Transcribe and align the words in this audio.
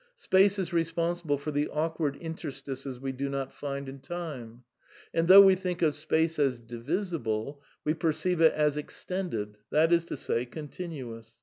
Space 0.17 0.57
is 0.57 0.73
responsible 0.73 1.37
for 1.37 1.51
the 1.51 1.67
awkward 1.67 2.15
interstices 2.15 2.99
we 2.99 3.11
do 3.11 3.29
not 3.29 3.53
find 3.53 3.87
in 3.87 3.99
Time. 3.99 4.63
And 5.13 5.27
though 5.27 5.43
we 5.43 5.53
think 5.53 5.83
of 5.83 5.93
space 5.93 6.39
as 6.39 6.57
divisible, 6.57 7.61
we 7.83 7.93
perceive 7.93 8.41
it 8.41 8.53
as 8.53 8.77
extended, 8.77 9.59
that 9.69 9.93
is 9.93 10.03
to 10.05 10.17
say, 10.17 10.47
continuous. 10.47 11.37